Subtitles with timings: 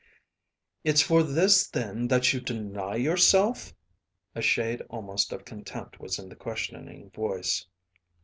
[0.83, 3.75] "It's for this then that you deny yourself?"
[4.33, 7.67] A shade almost of contempt was in the questioning voice.